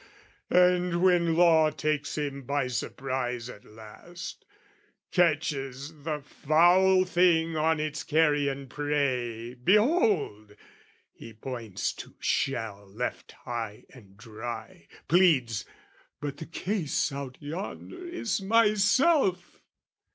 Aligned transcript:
And 0.49 1.03
when 1.03 1.35
Law 1.35 1.69
takes 1.69 2.17
him 2.17 2.41
by 2.41 2.65
surprise 2.69 3.49
at 3.51 3.63
last, 3.63 4.43
Catches 5.11 5.93
the 6.01 6.23
foul 6.23 7.05
thing 7.05 7.55
on 7.55 7.79
its 7.79 8.01
carrion 8.03 8.65
prey, 8.67 9.53
Behold, 9.53 10.55
he 11.13 11.33
points 11.33 11.93
to 11.93 12.15
shell 12.19 12.87
left 12.91 13.33
high 13.43 13.83
and 13.93 14.17
dry, 14.17 14.87
Pleads 15.07 15.65
"But 16.19 16.37
the 16.37 16.47
case 16.47 17.11
out 17.11 17.37
yonder 17.39 18.03
is 18.03 18.41
myself!" 18.41 19.59